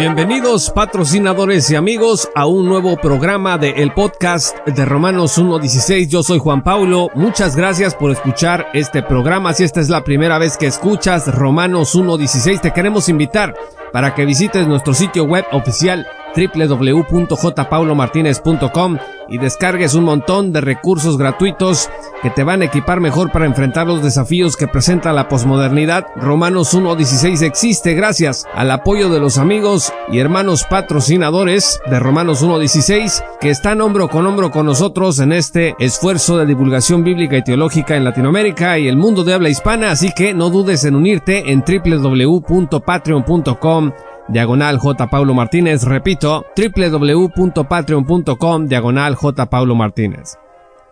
[0.00, 6.08] Bienvenidos patrocinadores y amigos a un nuevo programa de el podcast de Romanos 1.16.
[6.08, 7.10] Yo soy Juan Paulo.
[7.14, 9.52] Muchas gracias por escuchar este programa.
[9.52, 13.54] Si esta es la primera vez que escuchas Romanos 1.16, te queremos invitar
[13.92, 18.98] para que visites nuestro sitio web oficial www.jpaulomartinez.com
[19.28, 21.90] y descargues un montón de recursos gratuitos
[22.22, 26.06] que te van a equipar mejor para enfrentar los desafíos que presenta la posmodernidad.
[26.16, 33.24] Romanos 1.16 existe gracias al apoyo de los amigos y hermanos patrocinadores de Romanos 1.16
[33.40, 37.96] que están hombro con hombro con nosotros en este esfuerzo de divulgación bíblica y teológica
[37.96, 41.64] en Latinoamérica y el mundo de habla hispana, así que no dudes en unirte en
[41.66, 43.92] www.patreon.com
[44.28, 45.10] diagonal J.
[45.10, 45.82] Paulo Martínez.
[45.84, 49.50] Repito, www.patreon.com, diagonal J.
[49.50, 50.38] Paulo Martínez.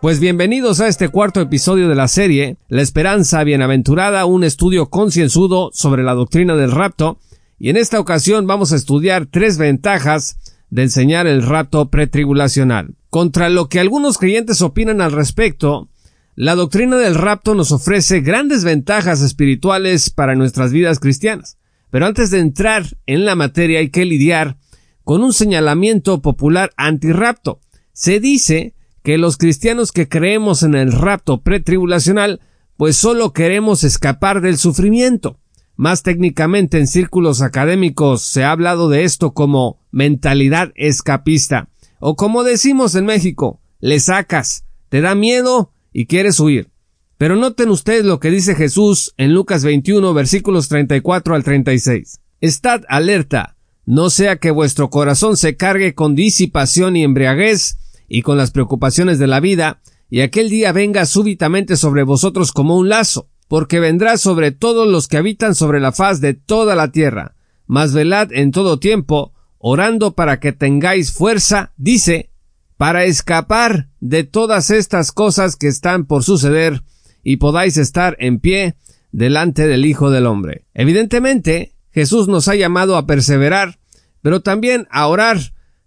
[0.01, 5.71] Pues bienvenidos a este cuarto episodio de la serie La Esperanza Bienaventurada, un estudio concienzudo
[5.73, 7.19] sobre la doctrina del rapto,
[7.59, 10.37] y en esta ocasión vamos a estudiar tres ventajas
[10.69, 12.95] de enseñar el rapto pretribulacional.
[13.09, 15.89] Contra lo que algunos creyentes opinan al respecto,
[16.33, 21.57] la doctrina del rapto nos ofrece grandes ventajas espirituales para nuestras vidas cristianas.
[21.89, 24.55] Pero antes de entrar en la materia hay que lidiar
[25.03, 27.59] con un señalamiento popular antirrapto.
[27.91, 28.75] Se dice
[29.09, 32.41] que los cristianos que creemos en el rapto pretribulacional
[32.77, 35.39] pues solo queremos escapar del sufrimiento.
[35.75, 41.69] Más técnicamente en círculos académicos se ha hablado de esto como mentalidad escapista.
[41.99, 46.69] O como decimos en México, le sacas, te da miedo y quieres huir.
[47.17, 52.19] Pero noten ustedes lo que dice Jesús en Lucas 21 versículos 34 al 36.
[52.41, 53.57] Estad alerta,
[53.87, 57.79] no sea que vuestro corazón se cargue con disipación y embriaguez
[58.09, 62.75] y con las preocupaciones de la vida, y aquel día venga súbitamente sobre vosotros como
[62.75, 66.91] un lazo, porque vendrá sobre todos los que habitan sobre la faz de toda la
[66.91, 67.35] tierra.
[67.67, 72.31] Mas velad en todo tiempo, orando para que tengáis fuerza, dice,
[72.77, 76.83] para escapar de todas estas cosas que están por suceder,
[77.23, 78.75] y podáis estar en pie
[79.11, 80.65] delante del Hijo del Hombre.
[80.73, 83.79] Evidentemente, Jesús nos ha llamado a perseverar,
[84.21, 85.37] pero también a orar,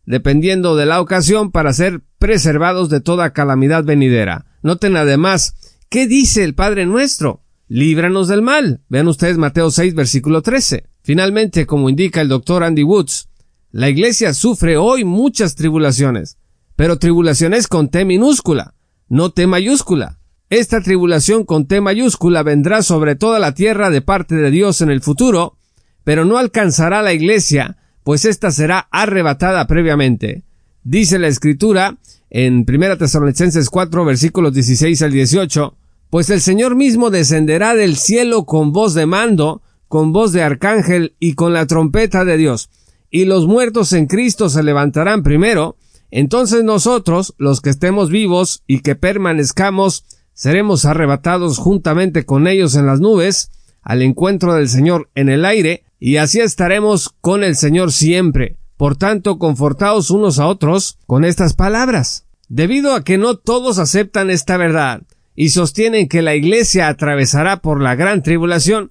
[0.04, 4.46] dependiendo de la ocasión, para ser preservados de toda calamidad venidera.
[4.62, 5.56] Noten además,
[5.88, 7.42] ¿qué dice el Padre nuestro?
[7.66, 8.80] Líbranos del mal.
[8.88, 10.84] Vean ustedes Mateo 6, versículo 13.
[11.02, 13.28] Finalmente, como indica el doctor Andy Woods,
[13.72, 16.38] la Iglesia sufre hoy muchas tribulaciones,
[16.76, 18.76] pero tribulaciones con T minúscula,
[19.08, 20.20] no T mayúscula.
[20.48, 24.92] Esta tribulación con T mayúscula vendrá sobre toda la tierra de parte de Dios en
[24.92, 25.56] el futuro,
[26.04, 30.44] pero no alcanzará la iglesia, pues ésta será arrebatada previamente.
[30.84, 31.96] Dice la escritura
[32.28, 35.76] en 1 Tesalonicenses 4 versículos 16 al 18,
[36.10, 41.14] pues el Señor mismo descenderá del cielo con voz de mando, con voz de arcángel
[41.20, 42.68] y con la trompeta de Dios,
[43.10, 45.76] y los muertos en Cristo se levantarán primero,
[46.10, 50.04] entonces nosotros, los que estemos vivos y que permanezcamos,
[50.34, 55.84] seremos arrebatados juntamente con ellos en las nubes, al encuentro del Señor en el aire,
[56.00, 58.56] y así estaremos con el Señor siempre.
[58.82, 62.26] Por tanto, confortaos unos a otros con estas palabras.
[62.48, 65.02] Debido a que no todos aceptan esta verdad
[65.36, 68.90] y sostienen que la Iglesia atravesará por la gran tribulación,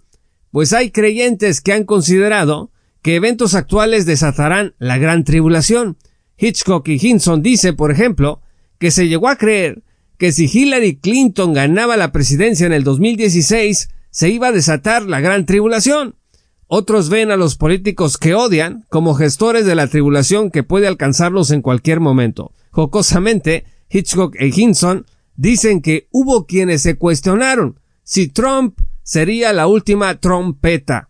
[0.50, 5.97] pues hay creyentes que han considerado que eventos actuales desatarán la gran tribulación.
[6.38, 8.41] Hitchcock y Hinson dice, por ejemplo,
[8.80, 9.84] que se llegó a creer
[10.18, 15.19] que si Hillary Clinton ganaba la presidencia en el 2016, se iba a desatar la
[15.19, 16.16] gran tribulación.
[16.73, 21.51] Otros ven a los políticos que odian como gestores de la tribulación que puede alcanzarlos
[21.51, 22.53] en cualquier momento.
[22.69, 30.15] Jocosamente, Hitchcock e Hinson dicen que hubo quienes se cuestionaron si Trump sería la última
[30.21, 31.09] trompeta.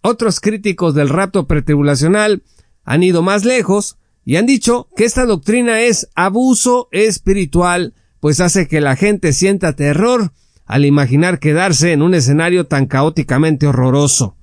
[0.00, 2.42] Otros críticos del rapto pretribulacional
[2.82, 8.66] han ido más lejos y han dicho que esta doctrina es abuso espiritual pues hace
[8.68, 10.32] que la gente sienta terror
[10.64, 14.38] al imaginar quedarse en un escenario tan caóticamente horroroso.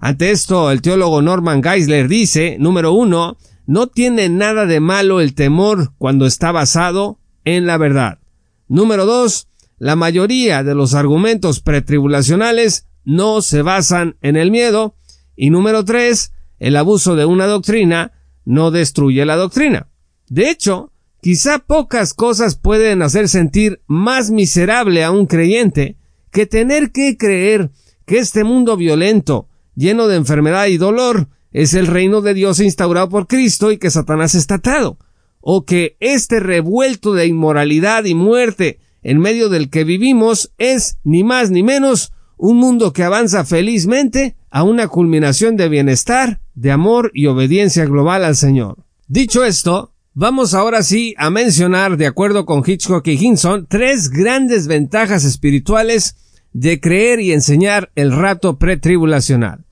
[0.00, 3.36] Ante esto, el teólogo Norman Geisler dice, número uno,
[3.66, 8.18] no tiene nada de malo el temor cuando está basado en la verdad.
[8.66, 9.48] Número dos,
[9.78, 14.96] la mayoría de los argumentos pretribulacionales no se basan en el miedo.
[15.36, 18.12] Y número tres, el abuso de una doctrina
[18.44, 19.88] no destruye la doctrina.
[20.28, 25.96] De hecho, Quizá pocas cosas pueden hacer sentir más miserable a un creyente
[26.30, 27.70] que tener que creer
[28.06, 29.46] que este mundo violento,
[29.80, 33.90] lleno de enfermedad y dolor, es el reino de Dios instaurado por Cristo y que
[33.90, 34.98] Satanás está atado,
[35.40, 41.24] o que este revuelto de inmoralidad y muerte en medio del que vivimos es ni
[41.24, 47.10] más ni menos un mundo que avanza felizmente a una culminación de bienestar, de amor
[47.14, 48.84] y obediencia global al Señor.
[49.08, 54.66] Dicho esto, vamos ahora sí a mencionar, de acuerdo con Hitchcock y Hinson, tres grandes
[54.66, 56.16] ventajas espirituales
[56.52, 59.64] de creer y enseñar el rapto pretribulacional.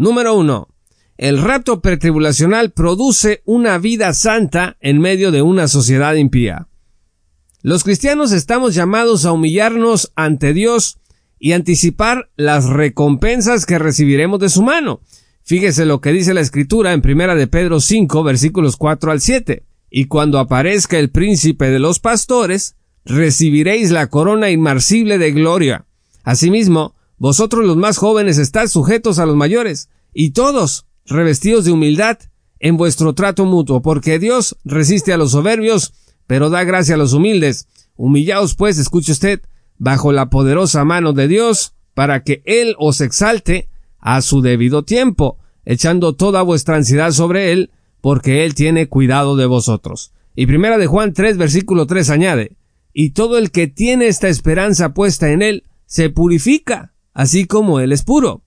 [0.00, 0.68] Número uno,
[1.18, 6.68] el rapto pretribulacional produce una vida santa en medio de una sociedad impía.
[7.60, 11.00] Los cristianos estamos llamados a humillarnos ante Dios
[11.38, 15.02] y anticipar las recompensas que recibiremos de su mano.
[15.42, 19.66] Fíjese lo que dice la escritura en primera de Pedro 5 versículos 4 al 7.
[19.90, 22.74] Y cuando aparezca el príncipe de los pastores,
[23.04, 25.84] recibiréis la corona inmarcible de gloria.
[26.24, 32.18] Asimismo, vosotros los más jóvenes estad sujetos a los mayores, y todos, revestidos de humildad,
[32.58, 35.92] en vuestro trato mutuo, porque Dios resiste a los soberbios,
[36.26, 37.68] pero da gracia a los humildes.
[37.94, 39.42] Humillaos pues, escuche usted,
[39.76, 43.68] bajo la poderosa mano de Dios, para que Él os exalte
[43.98, 47.70] a su debido tiempo, echando toda vuestra ansiedad sobre Él,
[48.00, 50.14] porque Él tiene cuidado de vosotros.
[50.34, 52.56] Y primera de Juan 3 versículo 3 añade,
[52.94, 57.92] y todo el que tiene esta esperanza puesta en Él, se purifica, así como Él
[57.92, 58.42] es puro.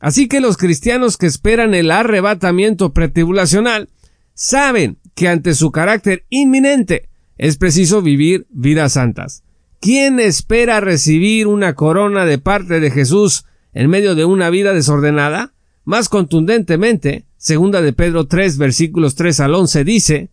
[0.00, 3.90] Así que los cristianos que esperan el arrebatamiento pretribulacional
[4.34, 9.44] saben que ante su carácter inminente es preciso vivir vidas santas.
[9.80, 15.54] ¿Quién espera recibir una corona de parte de Jesús en medio de una vida desordenada?
[15.84, 20.30] Más contundentemente, segunda de Pedro 3 versículos 3 al 11 dice,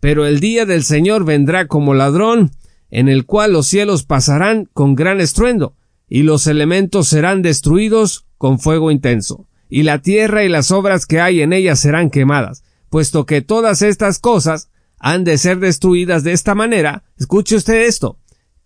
[0.00, 2.50] Pero el día del Señor vendrá como ladrón,
[2.90, 5.74] en el cual los cielos pasarán con gran estruendo,
[6.08, 11.20] y los elementos serán destruidos con fuego intenso, y la tierra y las obras que
[11.20, 16.32] hay en ella serán quemadas, puesto que todas estas cosas han de ser destruidas de
[16.32, 17.04] esta manera.
[17.18, 18.18] Escuche usted esto.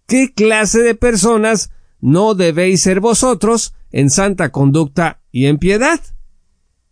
[0.06, 1.70] ¿Qué clase de personas
[2.00, 6.00] no debéis ser vosotros en santa conducta y en piedad?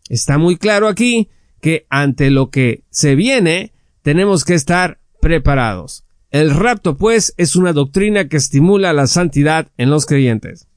[0.09, 1.29] Está muy claro aquí
[1.61, 3.73] que ante lo que se viene
[4.03, 6.05] tenemos que estar preparados.
[6.31, 10.69] El rapto, pues, es una doctrina que estimula la santidad en los creyentes.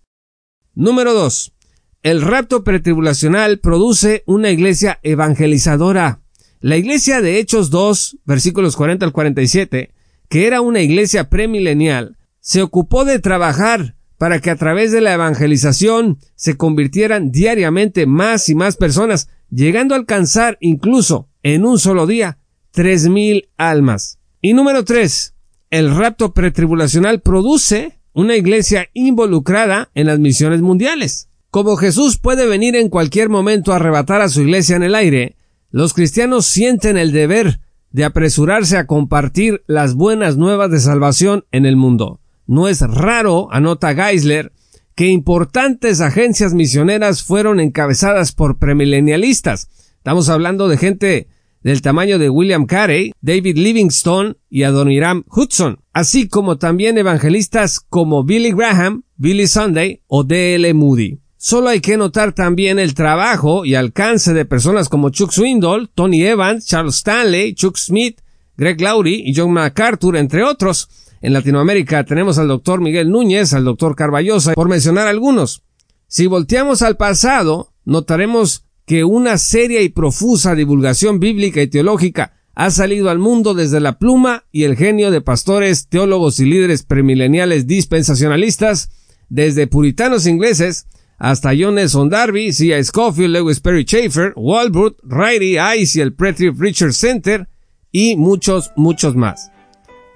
[0.73, 1.53] Número 2.
[2.03, 6.21] El rapto pretribulacional produce una iglesia evangelizadora.
[6.61, 9.91] La iglesia de Hechos 2, versículos 40 al 47,
[10.29, 15.13] que era una iglesia premilenial, se ocupó de trabajar para que a través de la
[15.13, 22.07] evangelización se convirtieran diariamente más y más personas, llegando a alcanzar incluso en un solo
[22.07, 22.37] día
[22.71, 24.19] tres mil almas.
[24.41, 25.30] Y número 3
[25.71, 31.29] el rapto pretribulacional produce una iglesia involucrada en las misiones mundiales.
[31.49, 35.37] Como Jesús puede venir en cualquier momento a arrebatar a su iglesia en el aire,
[35.71, 41.65] los cristianos sienten el deber de apresurarse a compartir las buenas nuevas de salvación en
[41.65, 42.19] el mundo.
[42.47, 44.51] No es raro, anota Geisler,
[44.95, 49.69] que importantes agencias misioneras fueron encabezadas por premilenialistas.
[49.97, 51.27] Estamos hablando de gente
[51.63, 58.23] del tamaño de William Carey, David Livingstone y Adoniram Hudson, así como también evangelistas como
[58.23, 60.73] Billy Graham, Billy Sunday o D.L.
[60.73, 61.19] Moody.
[61.37, 66.23] Solo hay que notar también el trabajo y alcance de personas como Chuck Swindoll, Tony
[66.23, 68.21] Evans, Charles Stanley, Chuck Smith,
[68.57, 70.87] Greg Laurie y John MacArthur, entre otros.
[71.19, 75.63] En Latinoamérica tenemos al doctor Miguel Núñez, al doctor Carballosa, por mencionar algunos.
[76.07, 82.71] Si volteamos al pasado, notaremos que una seria y profusa divulgación bíblica y teológica ha
[82.71, 87.67] salido al mundo desde la pluma y el genio de pastores, teólogos y líderes premileniales
[87.67, 88.89] dispensacionalistas,
[89.29, 91.97] desde puritanos ingleses hasta John S.
[92.09, 92.83] Darby, C.I.
[92.83, 97.47] Scofield, Lewis Perry Schaeffer, Walbrook, Riley Ice y el Pretty Richard Center
[97.93, 99.53] y muchos, muchos más.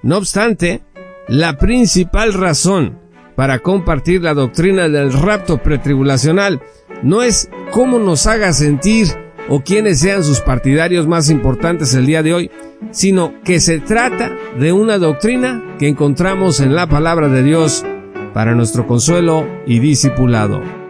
[0.02, 0.82] No obstante,
[1.28, 2.98] la principal razón
[3.36, 6.60] para compartir la doctrina del rapto pretribulacional
[7.02, 9.08] no es cómo nos haga sentir
[9.48, 12.50] o quiénes sean sus partidarios más importantes el día de hoy,
[12.90, 17.84] sino que se trata de una doctrina que encontramos en la palabra de Dios
[18.34, 20.85] para nuestro consuelo y discipulado.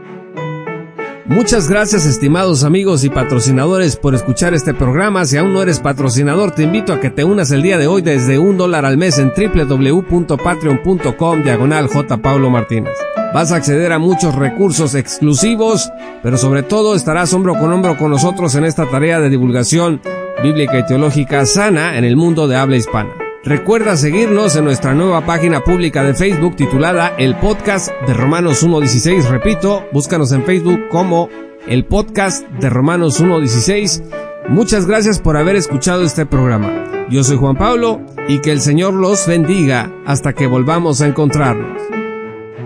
[1.28, 5.24] Muchas gracias estimados amigos y patrocinadores por escuchar este programa.
[5.24, 8.00] Si aún no eres patrocinador, te invito a que te unas el día de hoy
[8.00, 12.16] desde un dólar al mes en www.patreon.com diagonal J.
[12.18, 12.92] Paulo Martínez.
[13.34, 15.90] Vas a acceder a muchos recursos exclusivos,
[16.22, 20.00] pero sobre todo estarás hombro con hombro con nosotros en esta tarea de divulgación
[20.44, 23.25] bíblica y teológica sana en el mundo de habla hispana.
[23.46, 29.28] Recuerda seguirnos en nuestra nueva página pública de Facebook titulada El Podcast de Romanos 1.16.
[29.28, 31.28] Repito, búscanos en Facebook como
[31.68, 34.48] El Podcast de Romanos 1.16.
[34.48, 37.06] Muchas gracias por haber escuchado este programa.
[37.08, 41.80] Yo soy Juan Pablo y que el Señor los bendiga hasta que volvamos a encontrarnos.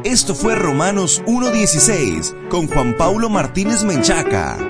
[0.05, 4.70] Esto fue Romanos 1.16 con Juan Pablo Martínez Menchaca.